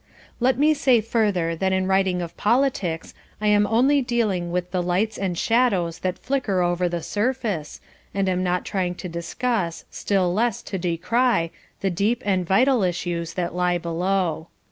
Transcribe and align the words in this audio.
Let 0.39 0.57
me 0.57 0.73
say 0.73 0.99
further 0.99 1.55
than 1.55 1.73
in 1.73 1.85
writing 1.85 2.23
of 2.23 2.35
"politics" 2.35 3.13
I 3.39 3.45
am 3.49 3.67
only 3.67 4.01
dealing 4.01 4.51
with 4.51 4.71
the 4.71 4.81
lights 4.81 5.15
and 5.15 5.37
shadows 5.37 5.99
that 5.99 6.17
flicker 6.17 6.63
over 6.63 6.89
the 6.89 7.03
surface, 7.03 7.79
and 8.11 8.27
am 8.27 8.41
not 8.43 8.65
trying 8.65 8.95
to 8.95 9.07
discuss, 9.07 9.85
still 9.91 10.33
less 10.33 10.63
to 10.63 10.79
decry, 10.79 11.51
the 11.81 11.91
deep 11.91 12.23
and 12.25 12.47
vital 12.47 12.81
issues 12.81 13.35
that 13.35 13.53
lie 13.53 13.77
below. 13.77 14.47